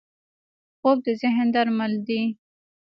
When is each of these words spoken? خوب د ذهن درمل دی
خوب 0.79 0.97
د 1.05 1.07
ذهن 1.21 1.47
درمل 1.55 1.93
دی 2.07 2.21